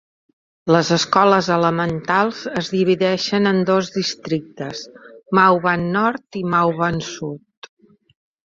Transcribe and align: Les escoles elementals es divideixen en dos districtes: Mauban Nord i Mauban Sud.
Les 0.75 0.87
escoles 0.95 1.49
elementals 1.55 2.39
es 2.61 2.71
divideixen 2.77 3.51
en 3.51 3.61
dos 3.69 3.93
districtes: 3.99 4.83
Mauban 5.41 5.87
Nord 5.99 6.41
i 6.43 6.45
Mauban 6.57 7.01
Sud. 7.13 7.73